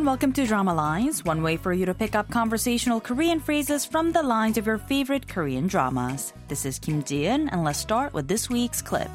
everyone. 0.00 0.06
Welcome 0.06 0.32
to 0.32 0.46
Drama 0.46 0.72
Lines, 0.72 1.22
one 1.22 1.42
way 1.42 1.58
for 1.58 1.70
you 1.70 1.84
to 1.84 1.92
pick 1.92 2.14
up 2.14 2.30
conversational 2.30 2.98
Korean 2.98 3.40
phrases 3.40 3.84
from 3.84 4.10
the 4.10 4.22
lines 4.22 4.56
of 4.56 4.66
your 4.66 4.78
favorite 4.78 5.28
Korean 5.28 5.66
dramas. 5.66 6.32
This 6.48 6.64
is 6.64 6.78
Kim 6.78 7.02
Ji-eun, 7.02 7.50
and 7.52 7.62
let's 7.62 7.78
start 7.78 8.14
with 8.14 8.26
this 8.26 8.48
week's 8.48 8.80
clip. 8.80 9.10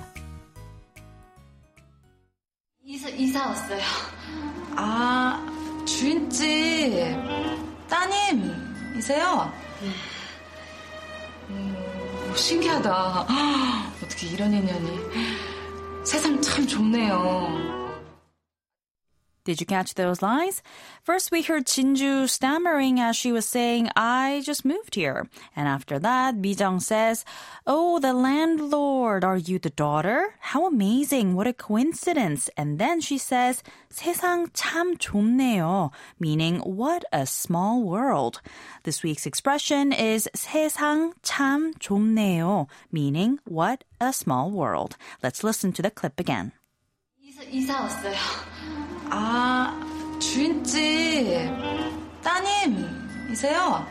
이사, 2.86 3.10
이사 3.10 3.48
왔어요. 3.48 3.82
아, 4.76 5.42
주인집 5.86 7.18
따님이세요? 7.90 9.52
음, 11.50 12.34
신기하다. 12.36 13.26
어떻게 14.04 14.28
이런 14.28 14.54
인연이. 14.54 15.00
세상 16.04 16.40
참 16.40 16.68
좁네요. 16.68 17.85
Did 19.47 19.61
you 19.61 19.67
catch 19.67 19.95
those 19.95 20.23
lines? 20.23 20.61
First, 21.05 21.31
we 21.31 21.43
heard 21.43 21.67
Jinju 21.67 22.29
stammering 22.29 22.99
as 22.99 23.15
she 23.15 23.31
was 23.31 23.47
saying, 23.47 23.89
I 23.95 24.43
just 24.45 24.65
moved 24.65 24.97
here. 24.97 25.29
And 25.55 25.69
after 25.69 26.01
that, 26.01 26.35
Mijung 26.35 26.83
says, 26.83 27.25
Oh, 27.65 28.01
the 28.01 28.13
landlord, 28.13 29.23
are 29.23 29.37
you 29.37 29.61
the 29.61 29.71
daughter? 29.71 30.35
How 30.41 30.67
amazing. 30.67 31.37
What 31.37 31.47
a 31.47 31.53
coincidence. 31.53 32.51
And 32.57 32.81
then 32.81 33.01
she 33.01 33.19
says, 33.19 33.63
세상 33.89 34.51
참 34.53 34.97
좁네요, 34.97 35.93
meaning 36.19 36.59
what 36.67 37.05
a 37.13 37.25
small 37.25 37.85
world. 37.85 38.43
This 38.83 39.05
week's 39.05 39.27
expression 39.27 39.93
is 39.93 40.29
세상 40.35 41.13
참 41.23 41.73
좁네요, 41.79 42.67
meaning 42.91 43.39
what 43.45 43.85
a 44.01 44.13
small 44.13 44.51
world. 44.51 44.97
Let's 45.23 45.45
listen 45.45 45.73
to 45.75 45.83
the 45.83 45.93
clip 45.93 46.19
again. 46.19 46.51
이사, 47.23 47.43
이사 47.45 47.81
왔어요. 47.81 48.86
아, 49.11 49.73
주인집 50.21 51.51
따님이세요? 52.23 53.87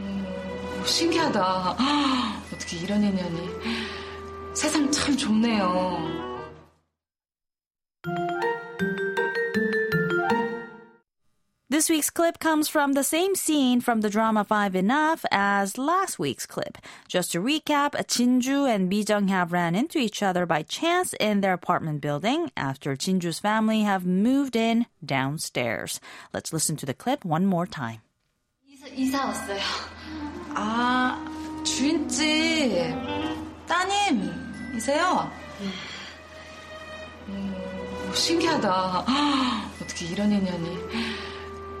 음, 0.00 0.82
신기하다. 0.84 1.76
어떻게 2.52 2.78
이런 2.78 3.02
인연이. 3.02 3.48
세상 4.54 4.90
참 4.90 5.16
좁네요. 5.16 6.31
This 11.82 11.90
week's 11.90 12.10
clip 12.10 12.38
comes 12.38 12.68
from 12.68 12.92
the 12.92 13.02
same 13.02 13.34
scene 13.34 13.80
from 13.80 14.02
the 14.02 14.08
drama 14.08 14.44
Five 14.44 14.76
Enough 14.76 15.24
as 15.32 15.76
last 15.76 16.16
week's 16.16 16.46
clip. 16.46 16.78
Just 17.08 17.32
to 17.32 17.40
recap, 17.40 17.98
Jinju 18.06 18.72
and 18.72 18.88
Mijung 18.88 19.28
have 19.30 19.50
ran 19.52 19.74
into 19.74 19.98
each 19.98 20.22
other 20.22 20.46
by 20.46 20.62
chance 20.62 21.12
in 21.18 21.40
their 21.40 21.54
apartment 21.54 22.00
building 22.00 22.52
after 22.56 22.94
Jinju's 22.94 23.40
family 23.40 23.80
have 23.80 24.06
moved 24.06 24.54
in 24.54 24.86
downstairs. 25.04 25.98
Let's 26.32 26.52
listen 26.52 26.76
to 26.76 26.86
the 26.86 26.94
clip 26.94 27.24
one 27.24 27.46
more 27.46 27.66
time. 27.66 27.98
이사 28.96 29.26
왔어요. 29.26 29.58
아, 30.54 31.18
주인집 31.64 32.94
신기하다. 38.14 39.04
어떻게 39.82 40.06
이런 40.06 40.30
인연이. 40.30 40.78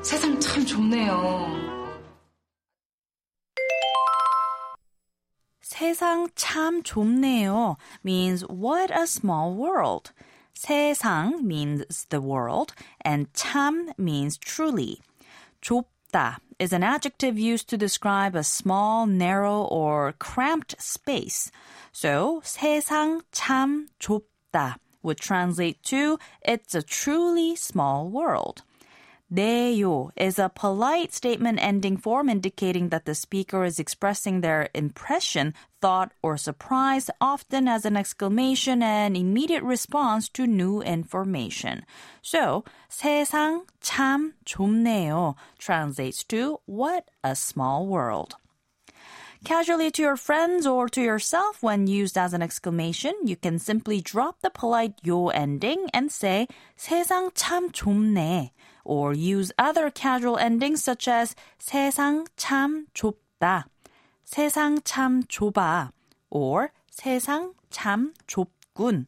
세상 0.01 0.39
참 0.39 0.65
좁네요. 0.65 1.67
세상 5.61 6.27
참 6.35 6.81
좁네요 6.81 7.77
means 8.03 8.41
what 8.47 8.89
a 8.91 9.05
small 9.05 9.53
world. 9.53 10.11
세상 10.55 11.43
means 11.43 12.05
the 12.09 12.21
world 12.21 12.73
and 13.01 13.31
참 13.33 13.91
means 13.97 14.37
truly. 14.37 15.01
좁다 15.61 16.37
is 16.57 16.73
an 16.73 16.83
adjective 16.83 17.37
used 17.37 17.69
to 17.69 17.77
describe 17.77 18.35
a 18.35 18.43
small, 18.43 19.05
narrow, 19.05 19.63
or 19.65 20.13
cramped 20.17 20.75
space. 20.79 21.51
So 21.91 22.41
세상 22.43 23.21
참 23.31 23.89
좁다 23.99 24.77
would 25.03 25.19
translate 25.19 25.83
to 25.83 26.17
it's 26.41 26.73
a 26.73 26.81
truly 26.81 27.55
small 27.55 28.09
world. 28.09 28.63
네요 29.32 30.10
is 30.14 30.38
a 30.38 30.50
polite 30.50 31.12
statement 31.14 31.58
ending 31.62 31.96
form 31.96 32.28
indicating 32.28 32.90
that 32.90 33.06
the 33.06 33.14
speaker 33.14 33.64
is 33.64 33.78
expressing 33.78 34.40
their 34.40 34.68
impression, 34.74 35.54
thought, 35.80 36.12
or 36.22 36.36
surprise, 36.36 37.08
often 37.18 37.66
as 37.66 37.86
an 37.86 37.96
exclamation 37.96 38.82
and 38.82 39.16
immediate 39.16 39.62
response 39.62 40.28
to 40.28 40.46
new 40.46 40.82
information. 40.82 41.84
So, 42.20 42.64
세상 42.90 43.64
참 43.80 44.34
좁네요 44.44 45.34
translates 45.58 46.24
to 46.24 46.60
what 46.66 47.08
a 47.24 47.34
small 47.34 47.86
world. 47.86 48.36
Casually 49.43 49.91
to 49.91 50.01
your 50.01 50.17
friends 50.17 50.65
or 50.65 50.89
to 50.89 51.01
yourself 51.01 51.61
when 51.61 51.87
used 51.87 52.17
as 52.17 52.33
an 52.33 52.41
exclamation, 52.41 53.13
you 53.23 53.35
can 53.35 53.59
simply 53.59 54.01
drop 54.01 54.41
the 54.41 54.49
polite 54.49 54.95
요 55.05 55.29
ending 55.29 55.89
and 55.93 56.11
say 56.11 56.47
세상 56.77 57.31
참 57.33 57.71
좁네 57.71 58.51
or 58.83 59.13
use 59.13 59.51
other 59.59 59.89
casual 59.91 60.37
endings 60.37 60.83
such 60.83 61.07
as 61.07 61.35
세상 61.59 62.25
참 62.37 62.87
좁다, 62.93 63.65
세상 64.25 64.81
참 64.83 65.23
좁아 65.23 65.91
or 66.29 66.71
세상 66.91 67.53
참 67.69 68.13
좁군. 68.27 69.07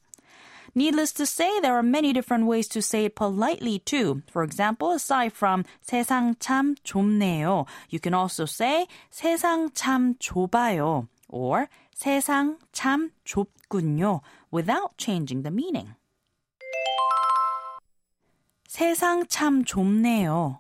Needless 0.76 1.12
to 1.14 1.26
say, 1.26 1.60
there 1.60 1.76
are 1.76 1.84
many 1.84 2.14
different 2.14 2.46
ways 2.46 2.68
to 2.70 2.82
say 2.82 3.06
it 3.06 3.16
politely 3.16 3.80
too. 3.80 4.22
For 4.32 4.44
example, 4.44 4.92
aside 4.92 5.34
from 5.34 5.66
세상 5.86 6.36
참 6.40 6.76
좁네요, 6.84 7.68
you 7.90 8.00
can 8.00 8.14
also 8.14 8.46
say 8.46 8.88
세상 9.12 9.74
참 9.74 10.16
좁아요 10.20 11.08
or 11.28 11.70
세상 11.96 12.58
참 12.72 13.12
좁군요 13.26 14.22
without 14.52 14.98
changing 14.98 15.44
the 15.44 15.52
meaning. 15.52 15.96
세상 18.68 19.26
참 19.28 19.64
좁네요. 19.66 20.60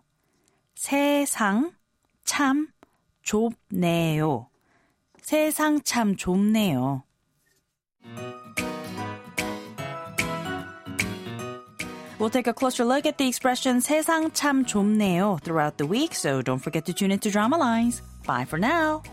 세상 0.75 1.73
참 2.25 2.67
좁네요. 3.23 4.47
세상 5.21 5.81
참 5.83 6.15
좁네요. 6.15 7.03
We'll 12.19 12.29
take 12.29 12.47
a 12.47 12.53
closer 12.53 12.83
look 12.83 13.05
at 13.05 13.17
the 13.17 13.27
expression 13.27 13.79
세상 13.79 14.31
참 14.31 14.65
좁네요 14.65 15.39
throughout 15.41 15.77
the 15.77 15.85
week, 15.85 16.13
so 16.13 16.41
don't 16.41 16.59
forget 16.59 16.85
to 16.85 16.93
tune 16.93 17.11
into 17.11 17.31
Drama 17.31 17.57
Lines. 17.57 18.01
Bye 18.25 18.45
for 18.45 18.59
now. 18.59 19.03